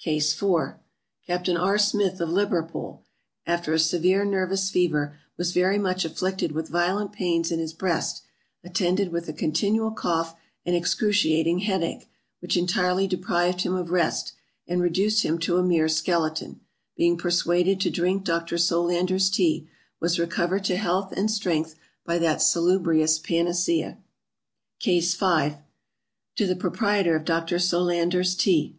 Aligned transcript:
CASE 0.00 0.34
IV. 0.42 0.72
CAPT. 1.28 1.50
R. 1.50 1.78
SMITH, 1.78 2.20
of 2.20 2.30
Liverpool, 2.30 3.04
after 3.46 3.72
a 3.72 3.78
severe 3.78 4.24
nervous 4.24 4.68
fever, 4.68 5.16
was 5.36 5.52
very 5.52 5.78
much 5.78 6.04
afflicted 6.04 6.50
with 6.50 6.68
violent 6.68 7.12
Pains 7.12 7.52
in 7.52 7.60
his 7.60 7.72
breast, 7.72 8.22
attended 8.64 9.12
with 9.12 9.28
a 9.28 9.32
continual 9.32 9.92
cough 9.92 10.34
and 10.64 10.74
excruciating 10.74 11.60
head 11.60 11.84
ache, 11.84 12.08
which 12.40 12.56
entirely 12.56 13.06
deprived 13.06 13.60
him 13.60 13.76
of 13.76 13.92
rest, 13.92 14.32
and 14.66 14.82
reduced 14.82 15.22
him 15.22 15.38
to 15.38 15.56
a 15.56 15.62
mere 15.62 15.86
skeleton; 15.88 16.58
being 16.96 17.16
persuaded 17.16 17.80
to 17.82 17.88
drink 17.88 18.24
Dr. 18.24 18.58
Solander's 18.58 19.30
tea, 19.30 19.68
was 20.00 20.18
recovered 20.18 20.64
to 20.64 20.76
health 20.76 21.12
and 21.12 21.30
strength 21.30 21.76
by 22.04 22.18
that 22.18 22.42
salubrious 22.42 23.20
panacea. 23.20 23.98
CASE 24.80 25.14
V. 25.14 25.52
To 26.34 26.44
the 26.48 26.56
Proprietor 26.56 27.14
of 27.14 27.24
Dr. 27.24 27.60
SOLANDER'S 27.60 28.34
TEA. 28.34 28.74